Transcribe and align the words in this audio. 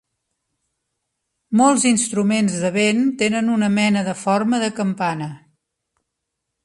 Molts 1.61 1.85
instruments 1.89 2.55
de 2.63 2.71
vent 2.79 3.03
tenen 3.21 3.53
una 3.59 3.69
mena 3.77 4.03
de 4.09 4.19
forma 4.23 4.63
de 4.65 4.71
campana. 4.81 5.29